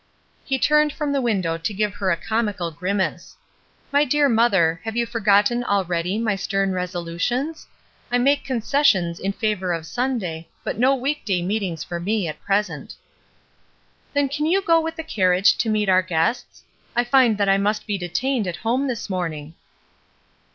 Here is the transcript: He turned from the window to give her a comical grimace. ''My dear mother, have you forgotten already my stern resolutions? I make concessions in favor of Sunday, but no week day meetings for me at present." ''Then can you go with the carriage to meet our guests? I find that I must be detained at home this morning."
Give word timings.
He 0.43 0.57
turned 0.57 0.91
from 0.91 1.11
the 1.13 1.21
window 1.21 1.59
to 1.59 1.73
give 1.75 1.93
her 1.93 2.09
a 2.09 2.17
comical 2.17 2.71
grimace. 2.71 3.35
''My 3.93 4.03
dear 4.09 4.27
mother, 4.27 4.81
have 4.83 4.95
you 4.95 5.05
forgotten 5.05 5.63
already 5.63 6.17
my 6.17 6.35
stern 6.35 6.71
resolutions? 6.73 7.67
I 8.11 8.17
make 8.17 8.43
concessions 8.43 9.19
in 9.19 9.31
favor 9.31 9.71
of 9.71 9.85
Sunday, 9.85 10.47
but 10.63 10.79
no 10.79 10.95
week 10.95 11.23
day 11.23 11.43
meetings 11.43 11.83
for 11.83 11.99
me 11.99 12.27
at 12.27 12.41
present." 12.41 12.95
''Then 14.15 14.27
can 14.27 14.47
you 14.47 14.63
go 14.63 14.81
with 14.81 14.95
the 14.95 15.03
carriage 15.03 15.55
to 15.59 15.69
meet 15.69 15.87
our 15.87 16.01
guests? 16.01 16.63
I 16.95 17.03
find 17.03 17.37
that 17.37 17.47
I 17.47 17.59
must 17.59 17.85
be 17.85 17.99
detained 17.99 18.47
at 18.47 18.55
home 18.65 18.87
this 18.87 19.07
morning." 19.07 19.53